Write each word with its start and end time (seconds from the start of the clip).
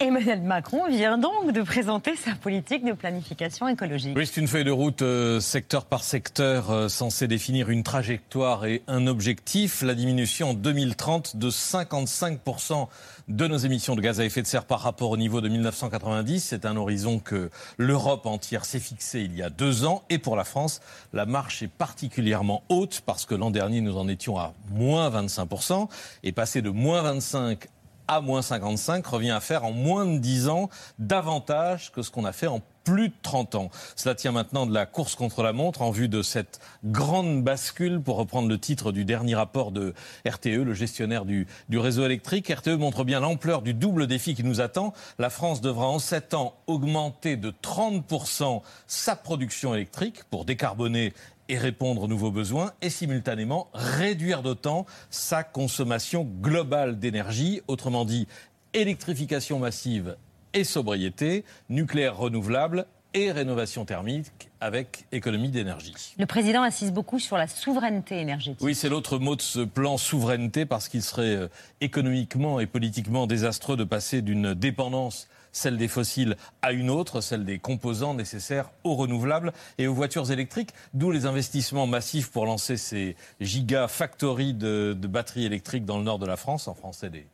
Emmanuel 0.00 0.42
Macron 0.42 0.86
vient 0.88 1.18
donc 1.18 1.50
de 1.50 1.60
présenter 1.60 2.14
sa 2.14 2.36
politique 2.36 2.84
de 2.84 2.92
planification 2.92 3.66
écologique. 3.66 4.16
Oui, 4.16 4.26
c'est 4.26 4.40
une 4.40 4.46
feuille 4.46 4.62
de 4.62 4.70
route 4.70 5.02
euh, 5.02 5.40
secteur 5.40 5.86
par 5.86 6.04
secteur 6.04 6.70
euh, 6.70 6.88
censée 6.88 7.26
définir 7.26 7.68
une 7.68 7.82
trajectoire 7.82 8.64
et 8.64 8.82
un 8.86 9.08
objectif, 9.08 9.82
la 9.82 9.96
diminution 9.96 10.50
en 10.50 10.54
2030 10.54 11.36
de 11.36 11.50
55% 11.50 12.86
de 13.26 13.46
nos 13.48 13.56
émissions 13.56 13.96
de 13.96 14.00
gaz 14.00 14.20
à 14.20 14.24
effet 14.24 14.40
de 14.40 14.46
serre 14.46 14.66
par 14.66 14.80
rapport 14.80 15.10
au 15.10 15.16
niveau 15.16 15.40
de 15.40 15.48
1990. 15.48 16.44
C'est 16.44 16.64
un 16.64 16.76
horizon 16.76 17.18
que 17.18 17.50
l'Europe 17.76 18.26
entière 18.26 18.64
s'est 18.64 18.78
fixé 18.78 19.22
il 19.22 19.34
y 19.36 19.42
a 19.42 19.50
deux 19.50 19.84
ans. 19.84 20.04
Et 20.10 20.18
pour 20.18 20.36
la 20.36 20.44
France, 20.44 20.80
la 21.12 21.26
marche 21.26 21.64
est 21.64 21.68
particulièrement 21.68 22.62
haute 22.68 23.02
parce 23.04 23.26
que 23.26 23.34
l'an 23.34 23.50
dernier, 23.50 23.80
nous 23.80 23.98
en 23.98 24.06
étions 24.06 24.38
à 24.38 24.54
moins 24.70 25.10
25% 25.10 25.88
et 26.22 26.30
passer 26.30 26.62
de 26.62 26.70
moins 26.70 27.02
25 27.02 27.66
à 28.08 28.20
moins 28.20 28.42
55 28.42 29.06
revient 29.06 29.30
à 29.30 29.40
faire 29.40 29.64
en 29.64 29.72
moins 29.72 30.06
de 30.06 30.18
10 30.18 30.48
ans 30.48 30.70
davantage 30.98 31.92
que 31.92 32.02
ce 32.02 32.10
qu'on 32.10 32.24
a 32.24 32.32
fait 32.32 32.46
en 32.46 32.62
plus 32.84 33.10
de 33.10 33.14
30 33.22 33.54
ans. 33.54 33.70
Cela 33.96 34.14
tient 34.14 34.32
maintenant 34.32 34.64
de 34.64 34.72
la 34.72 34.86
course 34.86 35.14
contre 35.14 35.42
la 35.42 35.52
montre 35.52 35.82
en 35.82 35.90
vue 35.90 36.08
de 36.08 36.22
cette 36.22 36.58
grande 36.84 37.44
bascule, 37.44 38.00
pour 38.00 38.16
reprendre 38.16 38.48
le 38.48 38.58
titre 38.58 38.92
du 38.92 39.04
dernier 39.04 39.34
rapport 39.34 39.72
de 39.72 39.92
RTE, 40.26 40.64
le 40.64 40.72
gestionnaire 40.72 41.26
du, 41.26 41.46
du 41.68 41.78
réseau 41.78 42.06
électrique. 42.06 42.48
RTE 42.48 42.78
montre 42.78 43.04
bien 43.04 43.20
l'ampleur 43.20 43.60
du 43.60 43.74
double 43.74 44.06
défi 44.06 44.34
qui 44.34 44.42
nous 44.42 44.62
attend. 44.62 44.94
La 45.18 45.28
France 45.28 45.60
devra 45.60 45.86
en 45.86 45.98
7 45.98 46.32
ans 46.32 46.54
augmenter 46.66 47.36
de 47.36 47.50
30% 47.62 48.62
sa 48.86 49.16
production 49.16 49.74
électrique 49.74 50.24
pour 50.30 50.46
décarboner 50.46 51.12
et 51.48 51.58
répondre 51.58 52.02
aux 52.02 52.08
nouveaux 52.08 52.30
besoins 52.30 52.72
et 52.82 52.90
simultanément 52.90 53.68
réduire 53.74 54.42
d'autant 54.42 54.86
sa 55.10 55.42
consommation 55.42 56.24
globale 56.40 56.98
d'énergie, 56.98 57.62
autrement 57.68 58.04
dit 58.04 58.28
électrification 58.74 59.58
massive 59.58 60.16
et 60.54 60.64
sobriété, 60.64 61.44
nucléaire 61.68 62.16
renouvelable 62.16 62.86
et 63.14 63.32
rénovation 63.32 63.84
thermique 63.84 64.47
avec 64.60 65.06
économie 65.12 65.50
d'énergie. 65.50 65.94
Le 66.18 66.26
président 66.26 66.62
insiste 66.62 66.92
beaucoup 66.92 67.18
sur 67.18 67.36
la 67.36 67.46
souveraineté 67.46 68.20
énergétique. 68.20 68.62
Oui, 68.62 68.74
c'est 68.74 68.88
l'autre 68.88 69.18
mot 69.18 69.36
de 69.36 69.42
ce 69.42 69.60
plan 69.60 69.96
souveraineté 69.98 70.66
parce 70.66 70.88
qu'il 70.88 71.02
serait 71.02 71.36
euh, 71.36 71.48
économiquement 71.80 72.60
et 72.60 72.66
politiquement 72.66 73.26
désastreux 73.26 73.76
de 73.76 73.84
passer 73.84 74.22
d'une 74.22 74.54
dépendance 74.54 75.28
celle 75.50 75.76
des 75.76 75.88
fossiles 75.88 76.36
à 76.62 76.72
une 76.72 76.90
autre, 76.90 77.20
celle 77.20 77.44
des 77.44 77.58
composants 77.58 78.14
nécessaires 78.14 78.70
aux 78.84 78.94
renouvelables 78.94 79.52
et 79.78 79.86
aux 79.86 79.94
voitures 79.94 80.30
électriques, 80.30 80.70
d'où 80.94 81.10
les 81.10 81.26
investissements 81.26 81.86
massifs 81.86 82.30
pour 82.30 82.46
lancer 82.46 82.76
ces 82.76 83.16
gigafactories 83.40 84.54
de, 84.54 84.96
de 84.98 85.06
batteries 85.08 85.46
électriques 85.46 85.84
dans 85.84 85.98
le 85.98 86.04
nord 86.04 86.18
de 86.18 86.26
la 86.26 86.36
France, 86.36 86.68
en 86.68 86.74
français 86.74 87.10
des, 87.10 87.26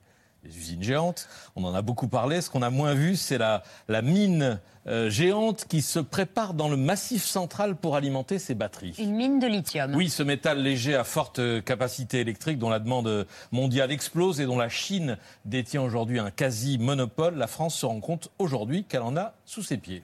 des 0.44 0.56
usines 0.56 0.82
géantes. 0.82 1.28
On 1.56 1.64
en 1.64 1.74
a 1.74 1.82
beaucoup 1.82 2.08
parlé. 2.08 2.40
Ce 2.40 2.50
qu'on 2.50 2.62
a 2.62 2.70
moins 2.70 2.94
vu, 2.94 3.16
c'est 3.16 3.38
la, 3.38 3.62
la, 3.88 4.02
mine 4.02 4.60
euh, 4.86 5.10
géante 5.10 5.64
qui 5.66 5.82
se 5.82 5.98
prépare 5.98 6.54
dans 6.54 6.68
le 6.68 6.76
massif 6.76 7.24
central 7.24 7.76
pour 7.76 7.96
alimenter 7.96 8.38
ces 8.38 8.54
batteries. 8.54 8.94
Une 8.98 9.14
mine 9.14 9.38
de 9.38 9.46
lithium. 9.46 9.94
Oui, 9.94 10.10
ce 10.10 10.22
métal 10.22 10.62
léger 10.62 10.94
à 10.94 11.04
forte 11.04 11.40
capacité 11.64 12.20
électrique 12.20 12.58
dont 12.58 12.70
la 12.70 12.78
demande 12.78 13.26
mondiale 13.52 13.90
explose 13.90 14.40
et 14.40 14.46
dont 14.46 14.58
la 14.58 14.68
Chine 14.68 15.18
détient 15.44 15.82
aujourd'hui 15.82 16.18
un 16.18 16.30
quasi-monopole. 16.30 17.36
La 17.36 17.46
France 17.46 17.74
se 17.76 17.86
rend 17.86 18.00
compte 18.00 18.30
aujourd'hui 18.38 18.84
qu'elle 18.84 19.02
en 19.02 19.16
a 19.16 19.34
sous 19.44 19.62
ses 19.62 19.78
pieds. 19.78 20.02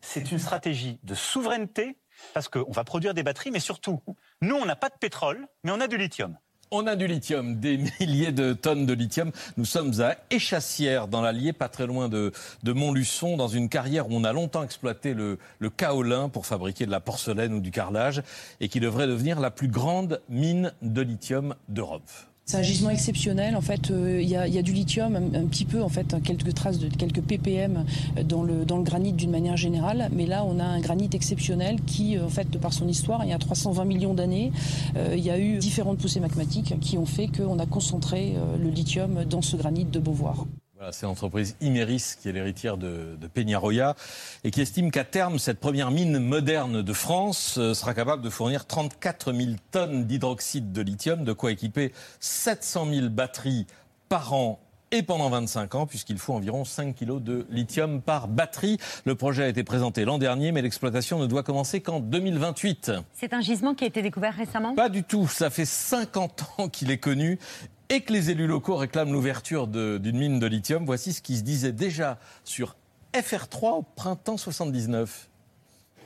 C'est 0.00 0.30
une 0.32 0.38
stratégie 0.38 0.98
de 1.04 1.14
souveraineté 1.14 1.96
parce 2.32 2.48
qu'on 2.48 2.70
va 2.70 2.84
produire 2.84 3.14
des 3.14 3.22
batteries, 3.22 3.50
mais 3.50 3.60
surtout, 3.60 4.00
nous, 4.40 4.54
on 4.54 4.64
n'a 4.64 4.76
pas 4.76 4.88
de 4.88 4.96
pétrole, 4.98 5.46
mais 5.62 5.72
on 5.72 5.80
a 5.80 5.88
du 5.88 5.96
lithium. 5.96 6.36
On 6.76 6.88
a 6.88 6.96
du 6.96 7.06
lithium, 7.06 7.60
des 7.60 7.78
milliers 8.00 8.32
de 8.32 8.52
tonnes 8.52 8.84
de 8.84 8.94
lithium. 8.94 9.30
Nous 9.56 9.64
sommes 9.64 10.00
à 10.00 10.16
Échassières, 10.28 11.06
dans 11.06 11.22
l'Allier, 11.22 11.52
pas 11.52 11.68
très 11.68 11.86
loin 11.86 12.08
de, 12.08 12.32
de, 12.64 12.72
Montluçon, 12.72 13.36
dans 13.36 13.46
une 13.46 13.68
carrière 13.68 14.08
où 14.08 14.14
on 14.14 14.24
a 14.24 14.32
longtemps 14.32 14.64
exploité 14.64 15.14
le, 15.14 15.38
le 15.60 15.70
kaolin 15.70 16.28
pour 16.28 16.46
fabriquer 16.46 16.84
de 16.84 16.90
la 16.90 16.98
porcelaine 16.98 17.54
ou 17.54 17.60
du 17.60 17.70
carrelage, 17.70 18.24
et 18.58 18.66
qui 18.66 18.80
devrait 18.80 19.06
devenir 19.06 19.38
la 19.38 19.52
plus 19.52 19.68
grande 19.68 20.20
mine 20.28 20.72
de 20.82 21.00
lithium 21.00 21.54
d'Europe. 21.68 22.10
C'est 22.46 22.58
un 22.58 22.62
gisement 22.62 22.90
exceptionnel. 22.90 23.56
En 23.56 23.62
fait, 23.62 23.88
il 23.88 23.94
euh, 23.94 24.22
y, 24.22 24.36
a, 24.36 24.46
y, 24.46 24.58
a, 24.58 24.62
du 24.62 24.72
lithium, 24.72 25.16
un, 25.16 25.46
petit 25.46 25.64
peu, 25.64 25.82
en 25.82 25.88
fait, 25.88 26.14
quelques 26.22 26.52
traces 26.52 26.78
de 26.78 26.88
quelques 26.88 27.22
ppm 27.22 27.84
dans 28.24 28.42
le, 28.42 28.66
dans 28.66 28.76
le 28.76 28.82
granit 28.82 29.14
d'une 29.14 29.30
manière 29.30 29.56
générale. 29.56 30.10
Mais 30.12 30.26
là, 30.26 30.44
on 30.44 30.60
a 30.60 30.64
un 30.64 30.80
granit 30.80 31.08
exceptionnel 31.14 31.80
qui, 31.86 32.18
en 32.18 32.28
fait, 32.28 32.58
par 32.58 32.74
son 32.74 32.86
histoire, 32.86 33.24
il 33.24 33.30
y 33.30 33.32
a 33.32 33.38
320 33.38 33.86
millions 33.86 34.12
d'années, 34.12 34.52
euh, 34.96 35.14
il 35.16 35.24
y 35.24 35.30
a 35.30 35.38
eu 35.38 35.56
différentes 35.56 35.98
poussées 35.98 36.20
magmatiques 36.20 36.78
qui 36.80 36.98
ont 36.98 37.06
fait 37.06 37.28
qu'on 37.28 37.58
a 37.58 37.66
concentré 37.66 38.34
euh, 38.36 38.58
le 38.58 38.68
lithium 38.68 39.24
dans 39.24 39.42
ce 39.42 39.56
granit 39.56 39.86
de 39.86 39.98
Beauvoir. 39.98 40.46
Voilà, 40.84 40.92
c'est 40.92 41.06
l'entreprise 41.06 41.56
Imeris 41.62 42.16
qui 42.20 42.28
est 42.28 42.32
l'héritière 42.32 42.76
de, 42.76 43.16
de 43.18 43.26
Peñarroya 43.26 43.96
et 44.44 44.50
qui 44.50 44.60
estime 44.60 44.90
qu'à 44.90 45.04
terme, 45.04 45.38
cette 45.38 45.58
première 45.58 45.90
mine 45.90 46.18
moderne 46.18 46.82
de 46.82 46.92
France 46.92 47.56
euh, 47.56 47.72
sera 47.72 47.94
capable 47.94 48.22
de 48.22 48.28
fournir 48.28 48.66
34 48.66 49.32
000 49.32 49.52
tonnes 49.70 50.04
d'hydroxyde 50.04 50.72
de 50.72 50.82
lithium, 50.82 51.24
de 51.24 51.32
quoi 51.32 51.52
équiper 51.52 51.94
700 52.20 52.86
000 52.92 53.08
batteries 53.08 53.66
par 54.10 54.34
an 54.34 54.60
et 54.94 55.02
pendant 55.02 55.28
25 55.28 55.74
ans, 55.74 55.86
puisqu'il 55.86 56.18
faut 56.18 56.34
environ 56.34 56.64
5 56.64 56.94
kilos 56.94 57.20
de 57.20 57.46
lithium 57.50 58.00
par 58.00 58.28
batterie. 58.28 58.78
Le 59.04 59.14
projet 59.16 59.44
a 59.44 59.48
été 59.48 59.64
présenté 59.64 60.04
l'an 60.04 60.18
dernier, 60.18 60.52
mais 60.52 60.62
l'exploitation 60.62 61.18
ne 61.18 61.26
doit 61.26 61.42
commencer 61.42 61.80
qu'en 61.80 61.98
2028. 61.98 62.92
C'est 63.12 63.32
un 63.32 63.40
gisement 63.40 63.74
qui 63.74 63.84
a 63.84 63.86
été 63.88 64.02
découvert 64.02 64.34
récemment? 64.34 64.74
Pas 64.74 64.88
du 64.88 65.02
tout. 65.02 65.26
Ça 65.26 65.50
fait 65.50 65.64
50 65.64 66.44
ans 66.58 66.68
qu'il 66.68 66.90
est 66.92 66.98
connu 66.98 67.40
et 67.88 68.00
que 68.00 68.12
les 68.12 68.30
élus 68.30 68.46
locaux 68.46 68.76
réclament 68.76 69.12
l'ouverture 69.12 69.66
d'une 69.66 70.18
mine 70.18 70.38
de 70.38 70.46
lithium. 70.46 70.84
Voici 70.84 71.12
ce 71.12 71.22
qui 71.22 71.36
se 71.36 71.42
disait 71.42 71.72
déjà 71.72 72.18
sur 72.44 72.76
FR3 73.14 73.78
au 73.78 73.82
printemps 73.82 74.36
79. 74.36 75.28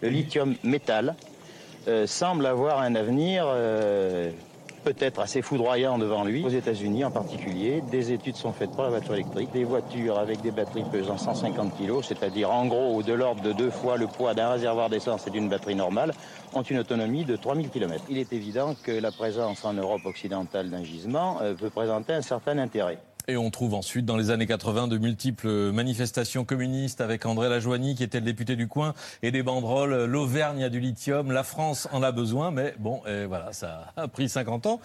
Le 0.02 0.08
lithium 0.08 0.54
métal 0.62 1.16
euh, 1.88 2.06
semble 2.06 2.46
avoir 2.46 2.80
un 2.80 2.94
avenir 2.94 3.44
euh, 3.46 4.30
peut-être 4.92 5.20
assez 5.20 5.42
foudroyant 5.42 5.98
devant 5.98 6.24
lui. 6.24 6.44
Aux 6.44 6.48
États-Unis 6.48 7.04
en 7.04 7.10
particulier, 7.10 7.82
des 7.90 8.12
études 8.12 8.36
sont 8.36 8.52
faites 8.52 8.70
pour 8.70 8.84
la 8.84 8.88
voiture 8.88 9.14
électrique. 9.14 9.50
Des 9.52 9.64
voitures 9.64 10.18
avec 10.18 10.40
des 10.40 10.50
batteries 10.50 10.84
pesant 10.90 11.18
150 11.18 11.76
kg, 11.76 12.02
c'est-à-dire 12.02 12.50
en 12.50 12.66
gros 12.66 13.02
de 13.02 13.12
l'ordre 13.12 13.42
de 13.42 13.52
deux 13.52 13.70
fois 13.70 13.98
le 13.98 14.06
poids 14.06 14.32
d'un 14.32 14.50
réservoir 14.50 14.88
d'essence 14.88 15.26
et 15.26 15.30
d'une 15.30 15.50
batterie 15.50 15.74
normale, 15.74 16.14
ont 16.54 16.62
une 16.62 16.78
autonomie 16.78 17.26
de 17.26 17.36
3000 17.36 17.68
km. 17.68 18.02
Il 18.08 18.16
est 18.16 18.32
évident 18.32 18.74
que 18.82 18.92
la 18.92 19.12
présence 19.12 19.62
en 19.66 19.74
Europe 19.74 20.06
occidentale 20.06 20.70
d'un 20.70 20.84
gisement 20.84 21.38
euh, 21.42 21.52
peut 21.54 21.70
présenter 21.70 22.14
un 22.14 22.22
certain 22.22 22.56
intérêt. 22.56 22.98
Et 23.30 23.36
on 23.36 23.50
trouve 23.50 23.74
ensuite, 23.74 24.06
dans 24.06 24.16
les 24.16 24.30
années 24.30 24.46
80, 24.46 24.88
de 24.88 24.96
multiples 24.96 25.70
manifestations 25.70 26.46
communistes 26.46 27.02
avec 27.02 27.26
André 27.26 27.50
Lajoigny, 27.50 27.94
qui 27.94 28.02
était 28.02 28.20
le 28.20 28.24
député 28.24 28.56
du 28.56 28.68
coin, 28.68 28.94
et 29.22 29.30
des 29.30 29.42
banderoles. 29.42 30.06
L'Auvergne 30.06 30.64
a 30.64 30.70
du 30.70 30.80
lithium, 30.80 31.30
la 31.30 31.42
France 31.42 31.88
en 31.92 32.02
a 32.02 32.10
besoin, 32.10 32.50
mais 32.50 32.74
bon, 32.78 33.02
et 33.06 33.26
voilà, 33.26 33.52
ça 33.52 33.92
a 33.98 34.08
pris 34.08 34.30
50 34.30 34.64
ans. 34.64 34.80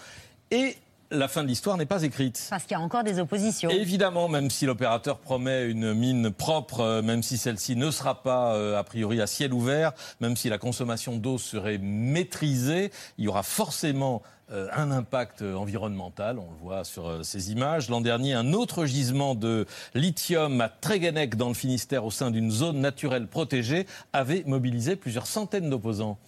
Et 0.50 0.76
la 1.14 1.28
fin 1.28 1.42
de 1.42 1.48
l'histoire 1.48 1.76
n'est 1.76 1.86
pas 1.86 2.02
écrite. 2.02 2.46
Parce 2.50 2.64
qu'il 2.64 2.72
y 2.72 2.80
a 2.80 2.80
encore 2.80 3.04
des 3.04 3.18
oppositions. 3.18 3.70
Évidemment, 3.70 4.28
même 4.28 4.50
si 4.50 4.66
l'opérateur 4.66 5.18
promet 5.18 5.66
une 5.66 5.94
mine 5.94 6.30
propre, 6.30 7.00
même 7.02 7.22
si 7.22 7.38
celle-ci 7.38 7.76
ne 7.76 7.90
sera 7.90 8.22
pas 8.22 8.78
a 8.78 8.84
priori 8.84 9.20
à 9.20 9.26
ciel 9.26 9.52
ouvert, 9.52 9.92
même 10.20 10.36
si 10.36 10.48
la 10.48 10.58
consommation 10.58 11.16
d'eau 11.16 11.38
serait 11.38 11.78
maîtrisée, 11.78 12.90
il 13.18 13.24
y 13.24 13.28
aura 13.28 13.42
forcément 13.42 14.22
euh, 14.52 14.68
un 14.72 14.90
impact 14.90 15.40
environnemental, 15.40 16.38
on 16.38 16.50
le 16.50 16.56
voit 16.60 16.84
sur 16.84 17.08
euh, 17.08 17.22
ces 17.22 17.50
images. 17.50 17.88
L'an 17.88 18.02
dernier, 18.02 18.34
un 18.34 18.52
autre 18.52 18.84
gisement 18.84 19.34
de 19.34 19.64
lithium 19.94 20.60
à 20.60 20.68
Tréguenec 20.68 21.36
dans 21.36 21.48
le 21.48 21.54
Finistère 21.54 22.04
au 22.04 22.10
sein 22.10 22.30
d'une 22.30 22.50
zone 22.50 22.78
naturelle 22.78 23.26
protégée 23.26 23.86
avait 24.12 24.44
mobilisé 24.46 24.96
plusieurs 24.96 25.26
centaines 25.26 25.70
d'opposants. 25.70 26.18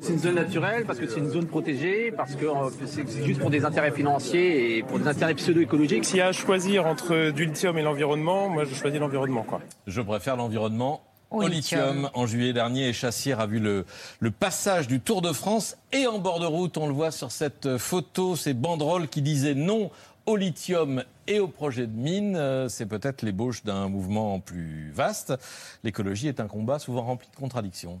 C'est 0.00 0.12
une 0.12 0.18
zone 0.18 0.34
naturelle 0.34 0.84
parce 0.84 0.98
que 0.98 1.06
c'est 1.06 1.20
une 1.20 1.30
zone 1.30 1.46
protégée, 1.46 2.12
parce 2.12 2.34
que 2.34 2.46
c'est 2.86 3.24
juste 3.24 3.40
pour 3.40 3.50
des 3.50 3.64
intérêts 3.64 3.92
financiers 3.92 4.76
et 4.76 4.82
pour 4.82 4.98
des 4.98 5.08
intérêts 5.08 5.34
pseudo-écologiques. 5.34 6.04
S'il 6.04 6.18
y 6.18 6.20
a 6.20 6.28
à 6.28 6.32
choisir 6.32 6.86
entre 6.86 7.30
du 7.30 7.46
lithium 7.46 7.78
et 7.78 7.82
l'environnement, 7.82 8.48
moi 8.48 8.64
je 8.64 8.74
choisis 8.74 9.00
l'environnement. 9.00 9.46
Je 9.86 10.00
préfère 10.00 10.36
l'environnement 10.36 11.02
au 11.30 11.46
lithium. 11.46 12.10
En 12.14 12.26
juillet 12.26 12.52
dernier, 12.52 12.92
Chassière 12.92 13.40
a 13.40 13.46
vu 13.46 13.58
le, 13.58 13.86
le, 14.20 14.30
passage 14.30 14.86
du 14.86 15.00
Tour 15.00 15.22
de 15.22 15.32
France 15.32 15.76
et 15.92 16.06
en 16.06 16.18
bord 16.18 16.38
de 16.38 16.46
route, 16.46 16.76
on 16.76 16.86
le 16.86 16.92
voit 16.92 17.10
sur 17.10 17.30
cette 17.30 17.78
photo, 17.78 18.36
ces 18.36 18.54
banderoles 18.54 19.08
qui 19.08 19.22
disaient 19.22 19.54
non 19.54 19.90
au 20.26 20.36
lithium 20.36 21.02
et 21.26 21.40
au 21.40 21.48
projet 21.48 21.86
de 21.86 21.96
mine. 21.96 22.68
C'est 22.68 22.86
peut-être 22.86 23.22
l'ébauche 23.22 23.64
d'un 23.64 23.88
mouvement 23.88 24.40
plus 24.40 24.90
vaste. 24.92 25.34
L'écologie 25.82 26.28
est 26.28 26.40
un 26.40 26.46
combat 26.46 26.78
souvent 26.78 27.02
rempli 27.02 27.28
de 27.30 27.36
contradictions. 27.36 28.00